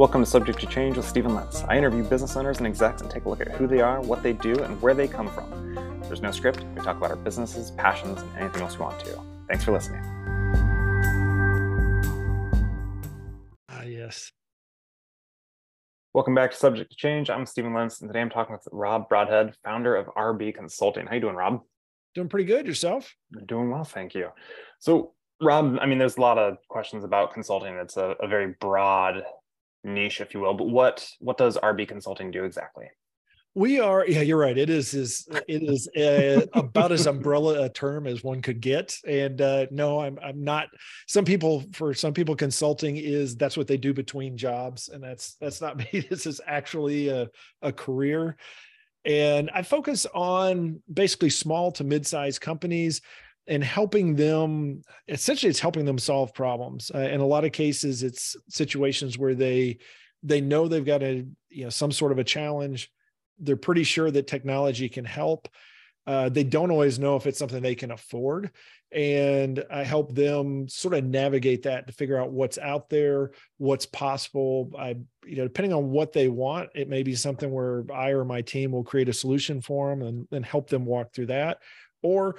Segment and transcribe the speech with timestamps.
[0.00, 1.62] Welcome to Subject to Change with Stephen Lentz.
[1.64, 4.22] I interview business owners and execs and take a look at who they are, what
[4.22, 5.74] they do, and where they come from.
[6.04, 6.64] There's no script.
[6.74, 9.20] We talk about our businesses, passions, and anything else we want to.
[9.46, 10.00] Thanks for listening.
[13.68, 14.32] Ah, yes.
[16.14, 17.28] Welcome back to Subject to Change.
[17.28, 21.08] I'm Stephen Lentz, and today I'm talking with Rob Broadhead, founder of RB Consulting.
[21.08, 21.60] How you doing, Rob?
[22.14, 22.66] Doing pretty good.
[22.66, 23.14] Yourself?
[23.44, 24.28] Doing well, thank you.
[24.78, 25.12] So,
[25.42, 27.74] Rob, I mean, there's a lot of questions about consulting.
[27.74, 29.24] It's a, a very broad
[29.84, 30.54] niche, if you will.
[30.54, 32.86] But what what does RB Consulting do exactly?
[33.56, 34.56] We are, yeah, you're right.
[34.56, 38.96] It is is it is a, about as umbrella a term as one could get.
[39.06, 40.68] And uh, no, I'm I'm not.
[41.08, 45.34] Some people, for some people, consulting is that's what they do between jobs, and that's
[45.40, 46.06] that's not me.
[46.08, 47.28] This is actually a
[47.60, 48.36] a career,
[49.04, 53.00] and I focus on basically small to mid-sized companies
[53.50, 56.90] and helping them essentially it's helping them solve problems.
[56.94, 59.78] Uh, in a lot of cases it's situations where they
[60.22, 62.90] they know they've got a you know some sort of a challenge.
[63.40, 65.48] They're pretty sure that technology can help.
[66.06, 68.50] Uh, they don't always know if it's something they can afford.
[68.92, 73.86] And i help them sort of navigate that to figure out what's out there what's
[73.86, 74.70] possible.
[74.78, 78.24] I you know depending on what they want it may be something where i or
[78.24, 81.58] my team will create a solution for them and, and help them walk through that.
[82.02, 82.36] Or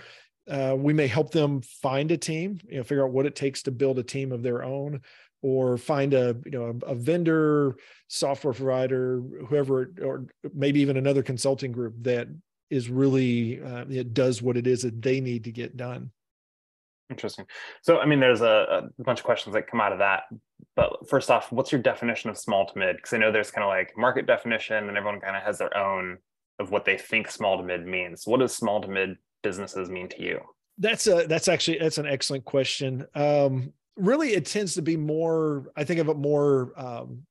[0.50, 3.64] uh, we may help them find a team, you know, figure out what it takes
[3.64, 5.02] to build a team of their own,
[5.42, 7.76] or find a you know a, a vendor,
[8.08, 12.28] software provider, whoever, or maybe even another consulting group that
[12.70, 16.12] is really uh, it does what it is that they need to get done.
[17.12, 17.46] Interesting.
[17.82, 20.24] So, I mean, there's a, a, bunch of questions that come out of that.
[20.78, 22.96] But first off, what's your definition of small to mid?
[22.96, 25.76] Because I know there's kind of like market definition, and everyone kind of has their
[25.76, 26.20] own
[26.58, 28.26] of what they think small to mid means.
[28.26, 30.42] What does small to mid businesses mean to you?
[30.78, 33.06] That's a that's actually that's an excellent question.
[33.14, 35.72] Um, really, it tends to be more.
[35.76, 36.74] I think of it more.
[36.76, 37.24] Um,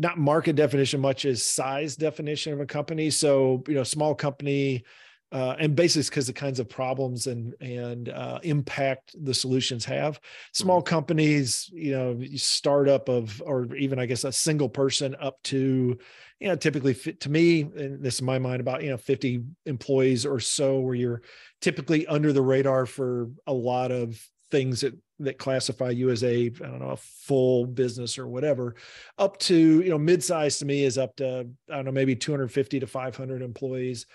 [0.00, 3.10] not market definition much as size definition of a company.
[3.10, 4.84] So, you know, small company,
[5.32, 10.20] uh, and basically because the kinds of problems and and uh, impact the solutions have.
[10.54, 10.88] Small mm-hmm.
[10.88, 15.98] companies, you know, startup of or even I guess a single person up to,
[16.40, 20.24] you know, typically to me, and this is my mind about you know 50 employees
[20.24, 21.22] or so, where you're
[21.60, 26.46] typically under the radar for a lot of things that that classify you as a
[26.46, 28.76] I don't know a full business or whatever,
[29.18, 32.80] up to you know mid-size to me is up to I don't know maybe 250
[32.80, 34.06] to 500 employees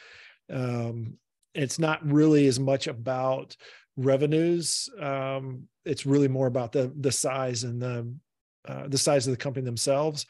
[0.52, 1.18] um,
[1.54, 3.56] it's not really as much about
[3.96, 4.90] revenues.
[5.00, 8.14] Um, it's really more about the the size and the
[8.68, 10.26] uh, the size of the company themselves.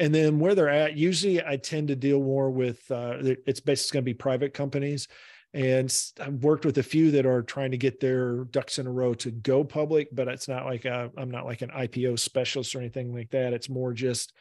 [0.00, 3.98] And then where they're at, usually I tend to deal more with uh, it's basically
[3.98, 5.06] going to be private companies.
[5.52, 8.90] And I've worked with a few that are trying to get their ducks in a
[8.90, 12.74] row to go public, but it's not like i am not like an IPO specialist
[12.74, 13.52] or anything like that.
[13.52, 14.32] It's more just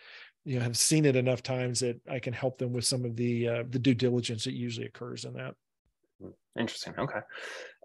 [0.45, 3.17] you know have seen it enough times that I can help them with some of
[3.17, 5.55] the uh, the due diligence that usually occurs in that.
[6.57, 6.93] Interesting.
[6.97, 7.19] Okay.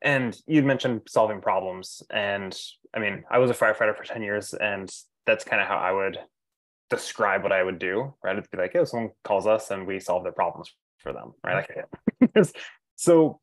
[0.03, 2.57] And you'd mentioned solving problems, and
[2.95, 4.89] I mean, I was a firefighter for ten years, and
[5.27, 6.19] that's kind of how I would
[6.95, 8.15] describe what I would do.
[8.23, 8.37] Right?
[8.37, 11.33] It'd be like, oh, someone calls us, and we solve their problems for them.
[11.45, 11.67] Right?
[12.21, 12.53] Like,
[12.97, 13.41] so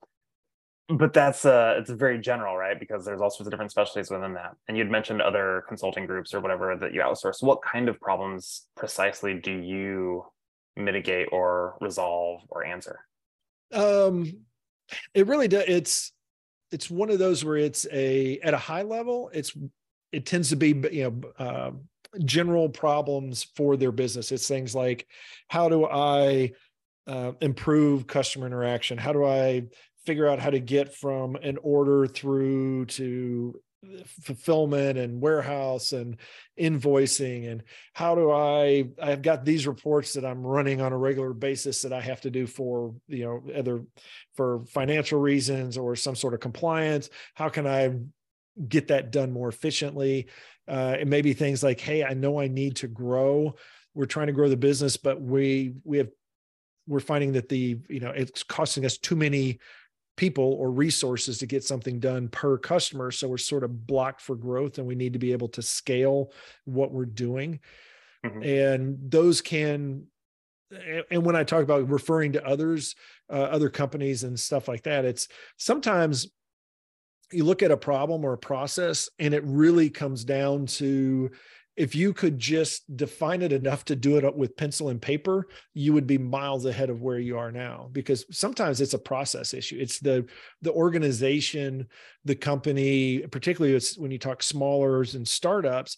[0.98, 4.34] but that's uh it's very general right because there's all sorts of different specialties within
[4.34, 8.00] that and you'd mentioned other consulting groups or whatever that you outsource what kind of
[8.00, 10.26] problems precisely do you
[10.76, 13.00] mitigate or resolve or answer
[13.74, 14.26] um
[15.14, 16.14] it really does it's
[16.72, 19.56] it's one of those where it's a at a high level it's
[20.12, 21.72] it tends to be you know uh,
[22.26, 24.32] general problems for their business.
[24.32, 25.08] It's things like
[25.48, 26.52] how do i
[27.08, 28.98] uh, improve customer interaction?
[28.98, 29.64] How do i
[30.06, 33.60] figure out how to get from an order through to
[34.06, 36.18] fulfillment and warehouse and
[36.60, 37.50] invoicing?
[37.50, 37.64] And
[37.94, 41.94] how do i i've got these reports that i'm running on a regular basis that
[41.94, 43.84] i have to do for you know either
[44.36, 47.10] for financial reasons or some sort of compliance.
[47.36, 47.96] How can i
[48.68, 50.28] get that done more efficiently
[50.68, 53.54] uh, and maybe things like hey i know i need to grow
[53.94, 56.10] we're trying to grow the business but we we have
[56.88, 59.60] we're finding that the you know it's costing us too many
[60.18, 63.12] people or resources to get something done per customer.
[63.12, 66.32] So we're sort of blocked for growth and we need to be able to scale
[66.66, 67.60] what we're doing.
[68.26, 68.44] Mm-hmm.
[68.44, 70.06] And those can,
[71.10, 72.96] and when I talk about referring to others,
[73.32, 75.28] uh, other companies and stuff like that, it's
[75.58, 76.28] sometimes
[77.32, 81.32] you look at a problem or a process and it really comes down to
[81.78, 85.94] if you could just define it enough to do it with pencil and paper, you
[85.94, 87.90] would be miles ahead of where you are now.
[87.94, 89.78] Because sometimes it's a process issue.
[89.80, 90.26] It's the
[90.62, 91.88] the organization,
[92.26, 95.98] the company, particularly it's when you talk smallers and startups.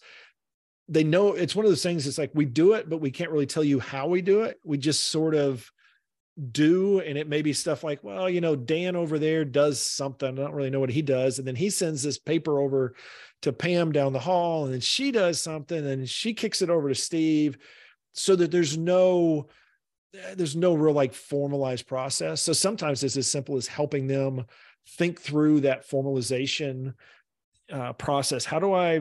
[0.88, 3.30] they know it's one of those things it's like we do it but we can't
[3.30, 5.70] really tell you how we do it we just sort of
[6.50, 10.36] do and it may be stuff like well you know dan over there does something
[10.36, 12.94] i don't really know what he does and then he sends this paper over
[13.40, 16.88] to pam down the hall and then she does something and she kicks it over
[16.88, 17.56] to steve
[18.14, 19.46] so that there's no
[20.36, 22.40] there's no real like formalized process.
[22.42, 24.44] So sometimes it's as simple as helping them
[24.96, 26.94] think through that formalization
[27.72, 28.44] uh, process.
[28.44, 29.00] How do i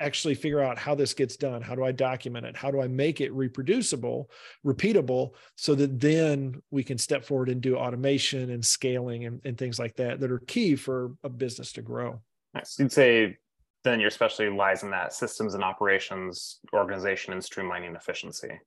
[0.00, 1.62] actually figure out how this gets done.
[1.62, 2.56] How do i document it?
[2.56, 4.30] How do i make it reproducible
[4.64, 9.58] repeatable so that then we can step forward and do automation and scaling and, and
[9.58, 12.20] things like that that are key for a business to grow?
[12.54, 12.78] Nice.
[12.78, 13.36] you'd say
[13.84, 18.60] then your specialty lies in that systems and operations organization and streamlining efficiency.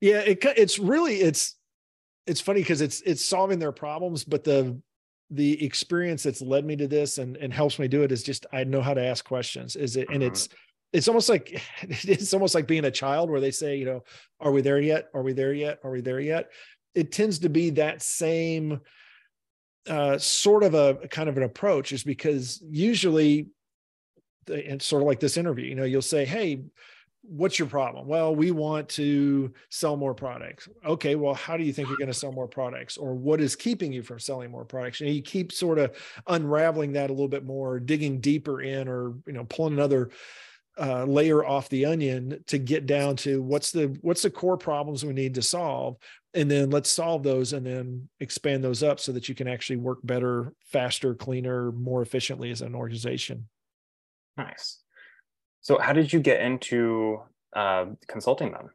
[0.00, 1.56] Yeah it, it's really it's
[2.26, 4.80] it's funny because it's it's solving their problems but the
[5.30, 8.46] the experience that's led me to this and, and helps me do it is just
[8.52, 9.76] I know how to ask questions.
[9.76, 10.56] Is it and it's mm-hmm.
[10.94, 14.04] it's almost like it's almost like being a child where they say, you know,
[14.40, 15.08] are we there yet?
[15.14, 15.80] Are we there yet?
[15.84, 16.50] Are we there yet?
[16.94, 18.80] It tends to be that same
[19.88, 23.48] uh, sort of a kind of an approach is because usually
[24.46, 26.62] it's sort of like this interview, you know, you'll say, Hey,
[27.22, 28.06] what's your problem?
[28.06, 30.68] Well, we want to sell more products.
[30.84, 32.96] Okay, well, how do you think you're going to sell more products?
[32.96, 35.00] Or what is keeping you from selling more products?
[35.00, 39.14] And you keep sort of unraveling that a little bit more, digging deeper in, or
[39.26, 40.10] you know, pulling another
[40.78, 45.04] uh, layer off the onion to get down to what's the what's the core problems
[45.04, 45.96] we need to solve
[46.34, 49.76] and then let's solve those and then expand those up so that you can actually
[49.76, 53.48] work better faster cleaner more efficiently as an organization
[54.36, 54.78] nice
[55.68, 57.20] so, how did you get into
[57.54, 58.70] uh, consulting them?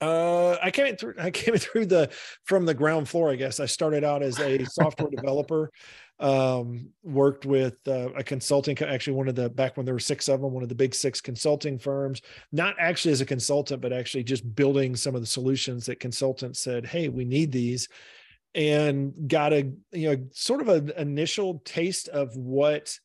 [0.00, 1.12] Uh, I came through.
[1.18, 2.10] I came through the
[2.44, 3.30] from the ground floor.
[3.30, 5.70] I guess I started out as a software developer.
[6.18, 8.78] Um, worked with uh, a consulting.
[8.78, 10.94] Actually, one of the back when there were six of them, one of the big
[10.94, 12.22] six consulting firms.
[12.50, 16.60] Not actually as a consultant, but actually just building some of the solutions that consultants
[16.60, 17.90] said, "Hey, we need these,"
[18.54, 22.98] and got a you know sort of an initial taste of what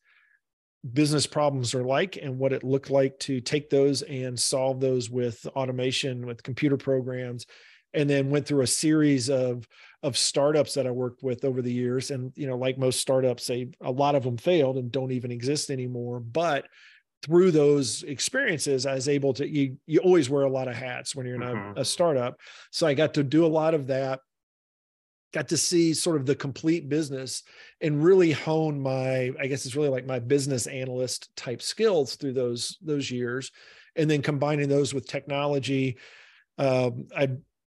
[0.90, 5.08] business problems are like and what it looked like to take those and solve those
[5.08, 7.46] with automation with computer programs
[7.94, 9.66] and then went through a series of
[10.02, 12.10] of startups that I worked with over the years.
[12.10, 15.30] And you know like most startups they a lot of them failed and don't even
[15.30, 16.18] exist anymore.
[16.18, 16.66] But
[17.22, 21.14] through those experiences I was able to you you always wear a lot of hats
[21.14, 21.78] when you're in mm-hmm.
[21.78, 22.40] a, a startup.
[22.72, 24.20] So I got to do a lot of that
[25.32, 27.42] got to see sort of the complete business
[27.80, 32.32] and really hone my i guess it's really like my business analyst type skills through
[32.32, 33.50] those those years.
[33.94, 35.98] And then combining those with technology
[36.58, 37.28] um, i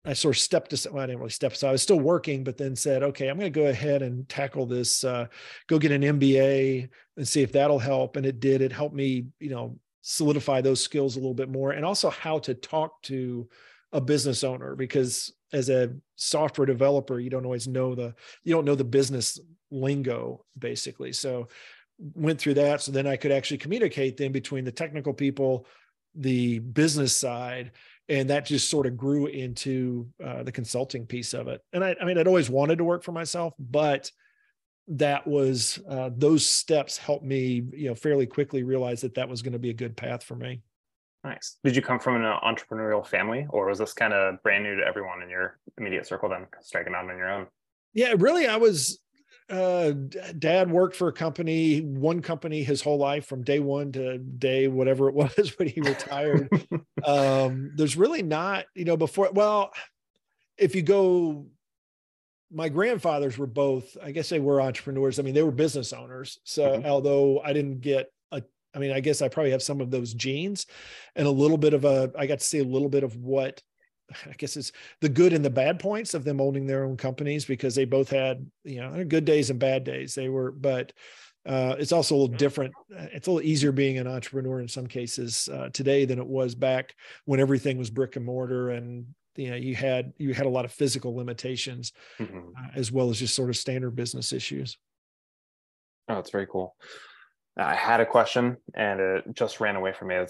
[0.05, 2.43] i sort of stepped to well, i didn't really step so i was still working
[2.43, 5.27] but then said okay i'm going to go ahead and tackle this uh,
[5.67, 6.89] go get an mba
[7.19, 8.15] and see if that'll help.
[8.15, 8.61] And it did.
[8.61, 12.39] It helped me you know solidify those skills a little bit more and also how
[12.39, 13.47] to talk to
[13.91, 18.13] a business owner because as a software developer you don't always know the
[18.43, 19.39] you don't know the business
[19.71, 21.13] lingo basically.
[21.13, 21.47] So
[22.15, 22.81] went through that.
[22.81, 25.65] So then i could actually communicate then between the technical people
[26.15, 27.71] the business side
[28.07, 31.61] and that just sort of grew into uh, the consulting piece of it.
[31.73, 34.11] And I, I mean i'd always wanted to work for myself but
[34.89, 39.41] that was uh, those steps helped me you know fairly quickly realize that that was
[39.41, 40.61] going to be a good path for me
[41.23, 41.57] Nice.
[41.63, 44.83] Did you come from an entrepreneurial family, or was this kind of brand new to
[44.83, 46.29] everyone in your immediate circle?
[46.29, 47.47] Then striking out on your own.
[47.93, 48.47] Yeah, really.
[48.47, 48.99] I was.
[49.49, 49.93] Uh,
[50.37, 54.67] dad worked for a company, one company, his whole life from day one to day
[54.67, 56.47] whatever it was when he retired.
[57.03, 59.31] um, there's really not, you know, before.
[59.33, 59.71] Well,
[60.55, 61.47] if you go
[62.51, 66.39] my grandfathers were both i guess they were entrepreneurs i mean they were business owners
[66.43, 66.89] so mm-hmm.
[66.89, 68.11] although i didn't get
[68.75, 70.65] I mean, I guess I probably have some of those genes
[71.15, 73.61] and a little bit of a, I got to see a little bit of what
[74.27, 74.71] I guess it's
[75.01, 78.09] the good and the bad points of them owning their own companies because they both
[78.09, 80.15] had, you know, good days and bad days.
[80.15, 80.93] They were, but
[81.45, 82.73] uh, it's also a little different.
[82.89, 86.55] It's a little easier being an entrepreneur in some cases uh, today than it was
[86.55, 86.95] back
[87.25, 90.65] when everything was brick and mortar and you know you had you had a lot
[90.65, 92.49] of physical limitations mm-hmm.
[92.57, 94.77] uh, as well as just sort of standard business issues.
[96.09, 96.75] Oh, that's very cool.
[97.59, 100.15] I had a question and it just ran away from me.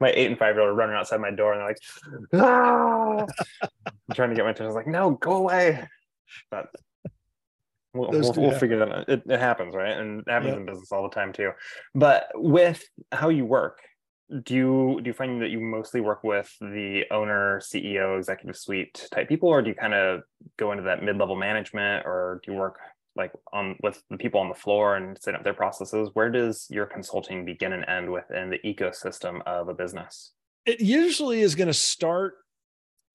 [0.00, 1.78] My eight and five year old are running outside my door and they're like,
[2.34, 3.26] ah!
[3.62, 4.64] I'm trying to get my attention.
[4.64, 5.86] I was like, no, go away.
[6.50, 6.68] But
[7.92, 9.08] we'll, we'll, we'll figure that out.
[9.08, 9.96] It, it, happens, right?
[9.96, 11.50] And it happens in business all the time too.
[11.94, 12.82] But with
[13.12, 13.80] how you work,
[14.44, 19.08] do you do you find that you mostly work with the owner, CEO, executive suite
[19.12, 20.22] type people, or do you kind of
[20.56, 22.78] go into that mid level management, or do you work
[23.20, 26.66] like on with the people on the floor and setting up their processes where does
[26.70, 30.32] your consulting begin and end within the ecosystem of a business?
[30.66, 32.34] It usually is going to start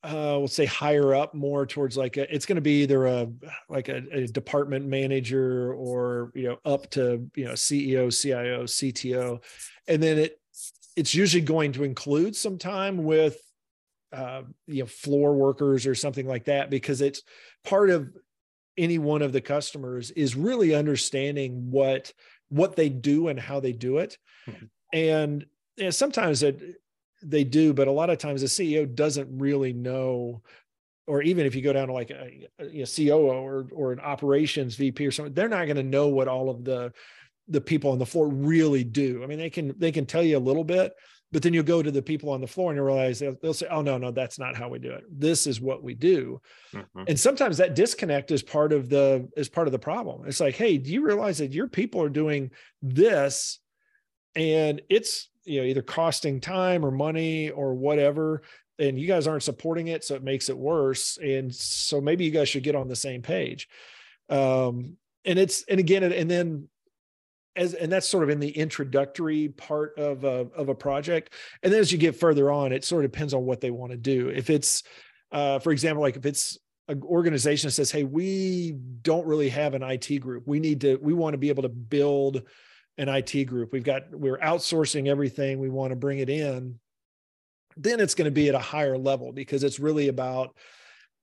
[0.04, 3.28] uh, let's say higher up more towards like a, it's going to be either a
[3.70, 9.42] like a, a, department manager or you know up to you know ceo cio cto
[9.88, 10.40] and then it
[10.96, 13.38] it's usually going to include some time with
[14.14, 17.24] uh, you know floor workers or something like that because it's
[17.64, 18.08] part of
[18.78, 22.12] any one of the customers is really understanding what
[22.50, 24.18] what they do and how they do it
[24.48, 24.66] mm-hmm.
[24.94, 25.46] and
[25.78, 26.82] you know, sometimes it
[27.26, 30.42] they do, but a lot of times the CEO doesn't really know,
[31.08, 34.00] or even if you go down to like a, you know, COO or or an
[34.00, 36.94] operations VP or something, they're not going to know what all of the
[37.48, 39.24] the people on the floor really do.
[39.24, 40.94] I mean, they can they can tell you a little bit,
[41.36, 43.54] but then you go to the people on the floor and you realize they'll, they'll,
[43.54, 45.04] say, "Oh no, no, that's not how we do it.
[45.12, 46.40] This is what we do."
[46.74, 47.04] Mm-hmm.
[47.10, 50.26] And sometimes that disconnect is part of the is part of the problem.
[50.26, 52.52] It's like, "Hey, do you realize that your people are doing
[52.82, 53.60] this,
[54.34, 58.42] and it's you know either costing time or money or whatever
[58.80, 62.32] and you guys aren't supporting it so it makes it worse and so maybe you
[62.32, 63.70] guys should get on the same page
[64.30, 66.68] um and it's and again and then
[67.56, 71.34] as and that's sort of in the introductory part of a of a project
[71.64, 73.92] and then as you get further on it sort of depends on what they want
[73.92, 74.84] to do if it's
[75.32, 76.58] uh for example like if it's
[76.88, 80.98] an organization that says hey we don't really have an IT group we need to
[81.02, 82.44] we want to be able to build
[82.98, 83.72] an IT group.
[83.74, 85.60] We've got we're outsourcing everything.
[85.60, 86.80] We want to bring it in.
[87.78, 90.56] Then it's going to be at a higher level because it's really about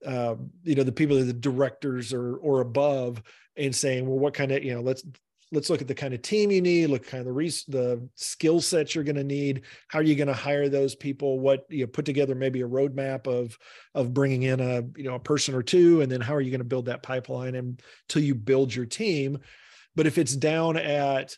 [0.05, 3.23] uh, you know the people that the directors or or above
[3.55, 5.03] and saying, well, what kind of you know let's
[5.53, 8.07] let's look at the kind of team you need, look kind of the res- the
[8.15, 9.61] skill sets you're going to need.
[9.87, 11.39] How are you going to hire those people?
[11.39, 13.57] What you know, put together maybe a roadmap of
[13.93, 16.51] of bringing in a you know a person or two, and then how are you
[16.51, 19.37] going to build that pipeline until you build your team.
[19.95, 21.37] But if it's down at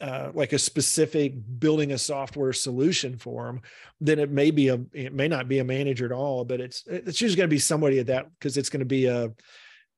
[0.00, 3.60] uh, like a specific building a software solution for them,
[4.00, 6.82] then it may be a it may not be a manager at all, but it's
[6.88, 9.30] it's usually going to be somebody at that because it's going to be a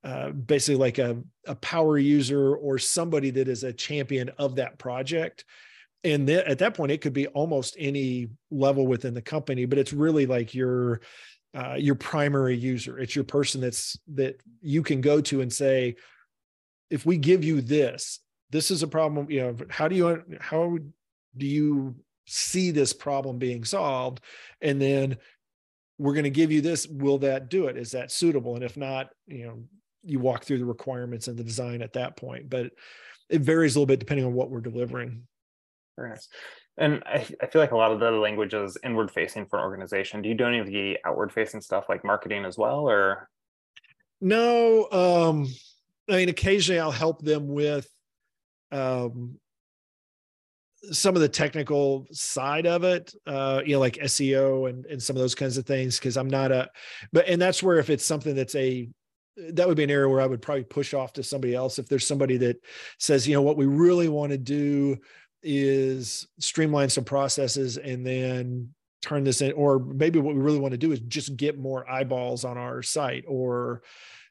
[0.05, 4.79] uh, basically like a, a power user or somebody that is a champion of that
[4.79, 5.45] project.
[6.05, 9.79] And th- at that point, it could be almost any level within the company, but
[9.79, 11.01] it's really like your
[11.55, 12.99] uh, your primary user.
[12.99, 15.95] It's your person that's that you can go to and say,
[16.91, 18.21] if we give you this
[18.51, 20.79] this is a problem you know how do you how
[21.37, 21.95] do you
[22.27, 24.21] see this problem being solved
[24.61, 25.17] and then
[25.99, 28.77] we're going to give you this will that do it is that suitable and if
[28.77, 29.65] not you know
[30.05, 32.71] you walk through the requirements and the design at that point but
[33.31, 35.23] it varies a little bit depending on what we're delivering.
[35.97, 36.29] Very nice.
[36.77, 39.65] And I, I feel like a lot of the language is inward facing for an
[39.65, 40.23] organization.
[40.23, 43.29] Do you do any of the outward facing stuff like marketing as well or?
[44.21, 45.47] No um
[46.09, 47.89] i mean occasionally i'll help them with
[48.71, 49.39] um,
[50.91, 55.17] some of the technical side of it, uh, you know, like SEO and and some
[55.17, 55.99] of those kinds of things.
[55.99, 56.69] Because I'm not a,
[57.13, 58.89] but and that's where if it's something that's a
[59.37, 61.79] that would be an area where I would probably push off to somebody else.
[61.79, 62.57] If there's somebody that
[62.99, 64.99] says, you know, what we really want to do
[65.43, 68.71] is streamline some processes and then
[69.03, 71.89] turn this in, or maybe what we really want to do is just get more
[71.91, 73.83] eyeballs on our site or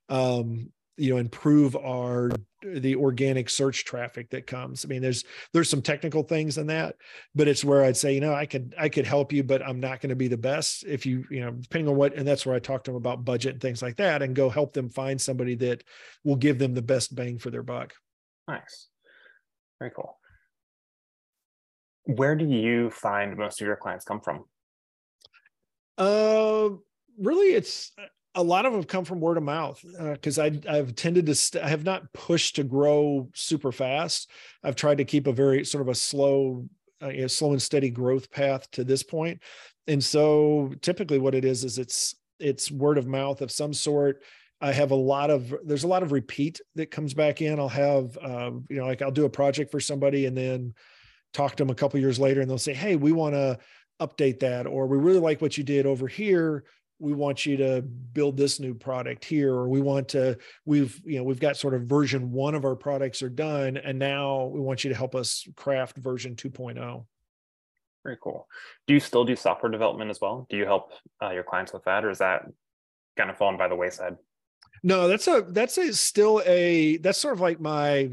[0.10, 2.32] um, you know improve our
[2.62, 4.86] the organic search traffic that comes.
[4.86, 6.96] I mean there's there's some technical things in that
[7.36, 9.80] but it's where i'd say you know i could i could help you but i'm
[9.80, 12.46] not going to be the best if you you know depending on what and that's
[12.46, 14.90] where i talk to them about budget and things like that and go help them
[14.90, 15.84] find somebody that
[16.24, 17.94] will give them the best bang for their buck.
[18.48, 18.90] Nice.
[19.80, 20.18] Very cool.
[22.06, 24.46] Where do you find most of your clients come from?
[25.98, 26.70] Uh
[27.20, 27.92] really it's
[28.36, 31.36] a lot of them come from word of mouth because uh, I I've tended to
[31.36, 34.30] st- I have not pushed to grow super fast.
[34.64, 36.68] I've tried to keep a very sort of a slow,
[37.02, 39.42] uh, you know, slow and steady growth path to this point.
[39.88, 44.24] And so typically what it is is it's it's word of mouth of some sort.
[44.62, 47.60] I have a lot of there's a lot of repeat that comes back in.
[47.60, 50.74] I'll have uh, you know like I'll do a project for somebody and then
[51.34, 53.60] talk to them a couple years later and they'll say, "Hey, we want to
[54.00, 56.64] update that," or "We really like what you did over here."
[57.04, 61.18] We want you to build this new product here or we want to we've you
[61.18, 64.62] know we've got sort of version 1 of our products are done and now we
[64.62, 67.06] want you to help us craft version 2.0
[68.04, 68.48] very cool.
[68.86, 70.46] Do you still do software development as well?
[70.50, 70.92] Do you help
[71.22, 72.46] uh, your clients with that or is that
[73.16, 74.18] kind of fallen by the wayside?
[74.84, 78.10] No that's a that's a still a that's sort of like my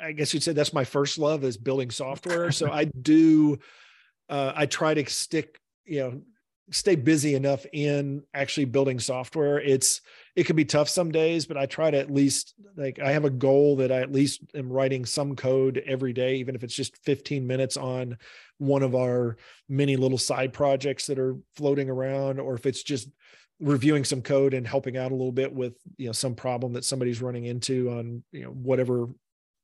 [0.00, 2.52] i guess you'd say that's my first love is building software.
[2.52, 3.58] So i do
[4.28, 6.20] uh, i try to stick you know
[6.70, 9.60] stay busy enough in actually building software.
[9.60, 10.00] It's
[10.34, 13.24] it can be tough some days, but I try to at least like I have
[13.24, 16.74] a goal that I at least am writing some code every day, even if it's
[16.74, 18.18] just 15 minutes on
[18.58, 19.36] one of our
[19.68, 23.08] many little side projects that are floating around, or if it's just
[23.60, 26.84] reviewing some code and helping out a little bit with you know some problem that
[26.84, 29.06] somebody's running into on you know whatever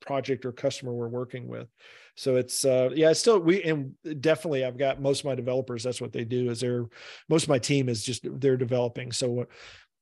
[0.01, 1.69] project or customer we're working with
[2.15, 5.83] so it's uh yeah it's still we and definitely i've got most of my developers
[5.83, 6.87] that's what they do is they're
[7.29, 9.47] most of my team is just they're developing so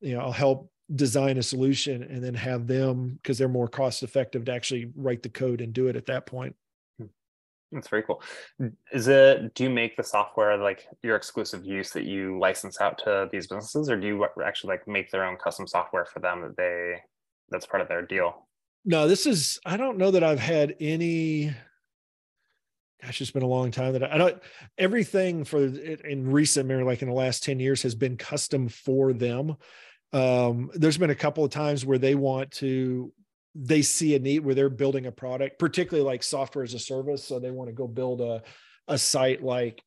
[0.01, 4.03] you know i'll help design a solution and then have them because they're more cost
[4.03, 6.55] effective to actually write the code and do it at that point
[7.73, 8.21] that's very cool.
[8.93, 12.99] Is it, do you make the software like your exclusive use that you license out
[13.05, 16.43] to these businesses or do you actually like make their own custom software for them
[16.43, 16.97] that they,
[17.49, 18.47] that's part of their deal?
[18.85, 21.55] No, this is, I don't know that I've had any,
[23.03, 24.43] gosh, it's been a long time that I, I don't,
[24.79, 29.13] everything for in recent memory, like in the last 10 years has been custom for
[29.13, 29.57] them.
[30.13, 33.13] Um, there's been a couple of times where they want to
[33.55, 37.25] they see a need where they're building a product, particularly like software as a service.
[37.25, 38.43] So they want to go build a,
[38.87, 39.83] a site like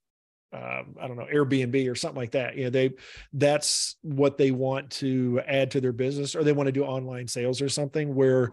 [0.54, 2.56] um, I don't know Airbnb or something like that.
[2.56, 2.92] You know, they
[3.34, 7.28] that's what they want to add to their business, or they want to do online
[7.28, 8.52] sales or something where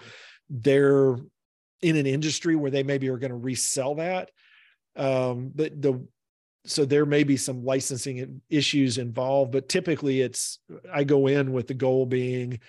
[0.49, 1.17] they're
[1.83, 4.31] in an industry where they maybe are going to resell that.
[5.01, 6.07] Um, but the
[6.67, 10.59] so there may be some licensing issues involved, but typically it's
[10.93, 12.61] I go in with the goal being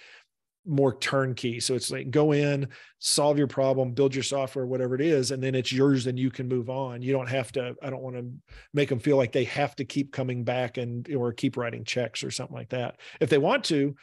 [0.66, 1.60] more turnkey.
[1.60, 2.70] So it's like go in,
[3.00, 6.32] solve your problem, build your software, whatever it is, and then it's yours and you
[6.32, 7.02] can move on.
[7.02, 8.32] You don't have to, I don't want to
[8.74, 12.24] make them feel like they have to keep coming back and or keep writing checks
[12.24, 12.98] or something like that.
[13.20, 13.96] If they want to,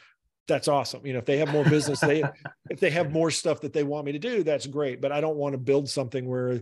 [0.47, 1.05] that's awesome.
[1.05, 2.23] You know, if they have more business, they
[2.69, 4.99] if they have more stuff that they want me to do, that's great.
[5.01, 6.61] But I don't want to build something where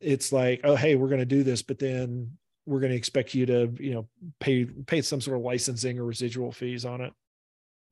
[0.00, 3.34] it's like, oh, hey, we're going to do this, but then we're going to expect
[3.34, 4.08] you to, you know,
[4.40, 7.12] pay pay some sort of licensing or residual fees on it.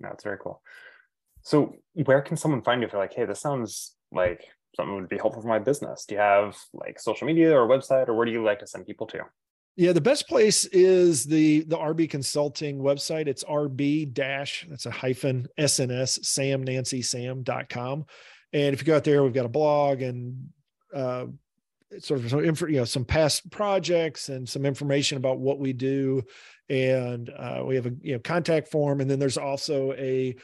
[0.00, 0.62] That's very cool.
[1.42, 4.44] So where can someone find you if they're like, hey, this sounds like
[4.76, 6.04] something would be helpful for my business?
[6.04, 8.86] Do you have like social media or website or where do you like to send
[8.86, 9.20] people to?
[9.76, 13.26] Yeah, the best place is the the RB Consulting website.
[13.26, 18.06] It's RB dash, that's a hyphen SNS, Sam Nancy Sam.com.
[18.52, 20.48] And if you go out there, we've got a blog and
[20.94, 21.26] uh,
[21.98, 26.22] sort of some you know, some past projects and some information about what we do.
[26.68, 29.00] And uh, we have a you know contact form.
[29.00, 30.36] And then there's also a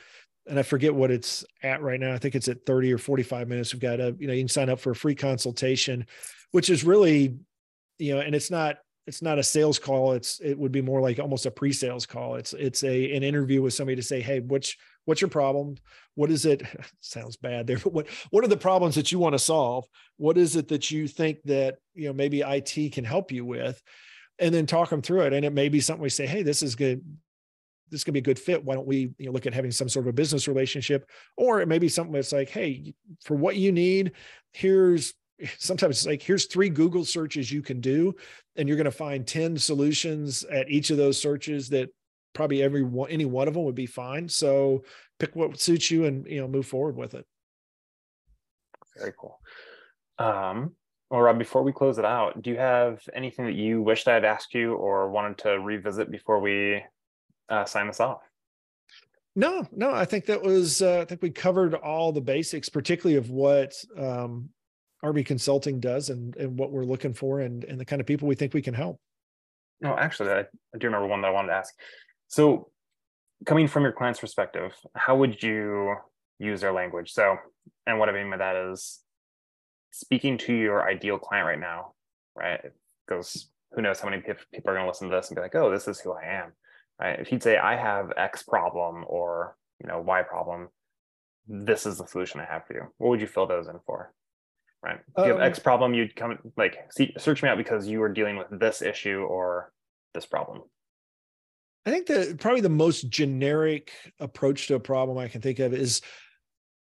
[0.46, 2.12] and I forget what it's at right now.
[2.12, 3.72] I think it's at 30 or 45 minutes.
[3.72, 6.06] We've got a, you know, you can sign up for a free consultation,
[6.50, 7.36] which is really,
[7.98, 10.12] you know, and it's not, it's not a sales call.
[10.12, 12.36] It's, it would be more like almost a pre-sales call.
[12.36, 15.76] It's, it's a, an interview with somebody to say, Hey, what's, what's your problem?
[16.14, 16.62] What is it?
[17.00, 19.86] Sounds bad there, but what, what are the problems that you want to solve?
[20.16, 23.82] What is it that you think that, you know, maybe IT can help you with?
[24.38, 25.32] And then talk them through it.
[25.34, 27.04] And it may be something we say, Hey, this is good
[27.92, 28.64] this could be a good fit.
[28.64, 31.08] Why don't we you know, look at having some sort of a business relationship?
[31.36, 34.12] Or it may be something that's like, hey, for what you need,
[34.52, 35.14] here's
[35.58, 38.14] sometimes it's like here's three google searches you can do
[38.56, 41.88] and you're going to find 10 solutions at each of those searches that
[42.34, 44.82] probably every one any one of them would be fine so
[45.18, 47.24] pick what suits you and you know move forward with it
[48.96, 49.38] very cool
[50.18, 50.74] um
[51.10, 54.24] well rob before we close it out do you have anything that you wished i'd
[54.24, 56.82] asked you or wanted to revisit before we
[57.52, 58.22] uh, sign us off.
[59.34, 63.16] No, no, I think that was, uh, I think we covered all the basics, particularly
[63.16, 64.50] of what um,
[65.04, 68.28] RB Consulting does and, and what we're looking for and, and the kind of people
[68.28, 69.00] we think we can help.
[69.80, 71.74] No, actually, I, I do remember one that I wanted to ask.
[72.32, 72.70] So,
[73.46, 75.94] coming from your client's perspective, how would you
[76.38, 77.12] use their language?
[77.12, 77.36] So,
[77.86, 79.00] and what I mean by that is
[79.90, 81.92] speaking to your ideal client right now,
[82.34, 82.60] right?
[83.06, 85.54] Because who knows how many people are going to listen to this and be like,
[85.54, 86.52] oh, this is who I am
[87.02, 87.18] right?
[87.18, 90.68] If he'd say, I have X problem or, you know, Y problem,
[91.46, 92.82] this is the solution I have for you.
[92.98, 94.12] What would you fill those in for?
[94.82, 94.98] Right.
[95.16, 98.00] If you have X um, problem, you'd come like see, search me out because you
[98.00, 99.72] were dealing with this issue or
[100.12, 100.62] this problem.
[101.84, 105.74] I think the probably the most generic approach to a problem I can think of
[105.74, 106.00] is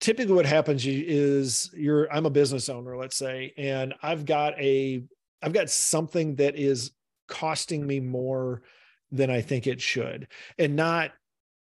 [0.01, 5.03] typically what happens is you're I'm a business owner, let's say, and I've got a
[5.41, 6.91] I've got something that is
[7.27, 8.63] costing me more
[9.11, 10.27] than I think it should.
[10.57, 11.11] And not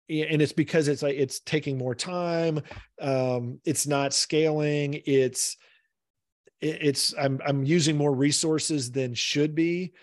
[0.09, 2.61] and it's because it's like it's taking more time
[3.01, 5.57] um it's not scaling it's
[6.61, 9.93] it's i'm i'm using more resources than should be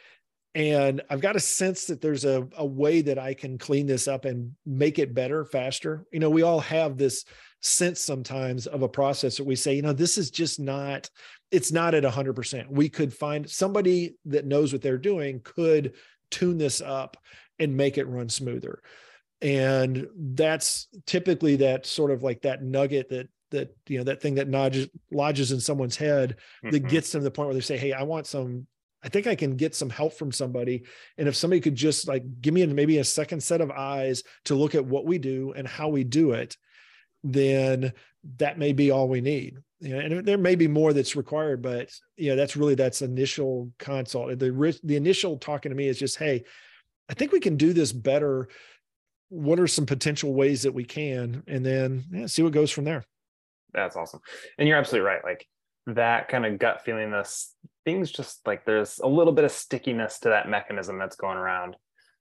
[0.55, 4.07] and i've got a sense that there's a, a way that i can clean this
[4.07, 6.05] up and make it better faster.
[6.12, 7.25] You know we all have this
[7.61, 11.09] sense sometimes of a process that we say you know this is just not
[11.51, 15.95] it's not at 100% we could find somebody that knows what they're doing could
[16.33, 17.17] tune this up
[17.59, 18.83] and make it run smoother.
[19.41, 24.37] And that's typically that sort of like that nugget that that you know that thing
[24.37, 26.71] that lodges lodges in someone's head mm-hmm.
[26.71, 28.67] that gets them to the point where they say hey i want some
[29.03, 30.85] i think i can get some help from somebody.
[31.19, 34.55] And if somebody could just like give me maybe a second set of eyes to
[34.55, 36.57] look at what we do and how we do it
[37.25, 37.93] then
[38.38, 39.59] that may be all we need.
[39.81, 43.03] You know, and there may be more that's required but you know that's really that's
[43.03, 44.38] initial consult.
[44.38, 46.45] The the initial talking to me is just hey
[47.09, 48.49] i think we can do this better.
[49.29, 51.43] What are some potential ways that we can?
[51.47, 53.05] And then yeah, see what goes from there.
[53.73, 54.21] That's awesome.
[54.59, 55.25] And you're absolutely right.
[55.25, 55.47] Like
[55.87, 60.18] that kind of gut feeling this things just like there's a little bit of stickiness
[60.21, 61.77] to that mechanism that's going around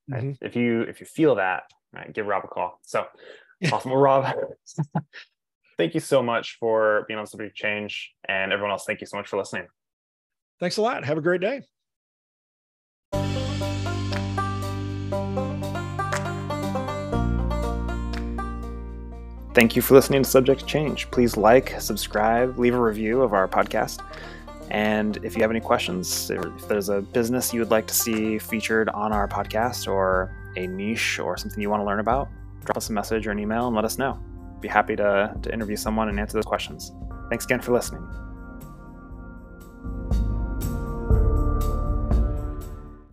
[0.10, 0.32] mm-hmm.
[0.42, 3.06] if you if you feel that right, give rob a call so
[3.72, 4.36] awesome well rob
[5.78, 9.18] thank you so much for being on subject change and everyone else thank you so
[9.18, 9.68] much for listening
[10.60, 11.62] thanks a lot have a great day
[19.54, 21.12] Thank you for listening to Subject Change.
[21.12, 24.00] Please like, subscribe, leave a review of our podcast.
[24.72, 28.40] And if you have any questions, if there's a business you would like to see
[28.40, 32.30] featured on our podcast or a niche or something you want to learn about,
[32.64, 34.18] drop us a message or an email and let us know.
[34.62, 36.94] Be happy to, to interview someone and answer those questions.
[37.30, 38.08] Thanks again for listening.